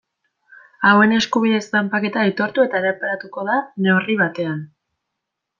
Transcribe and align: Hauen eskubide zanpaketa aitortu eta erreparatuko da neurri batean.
Hauen 0.91 1.13
eskubide 1.17 1.59
zanpaketa 1.67 2.23
aitortu 2.23 2.65
eta 2.65 2.81
erreparatuko 2.81 3.47
da 3.51 3.61
neurri 3.89 4.21
batean. 4.27 4.59